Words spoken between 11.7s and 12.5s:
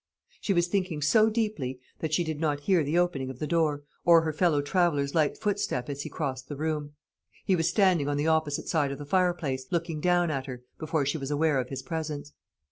presence.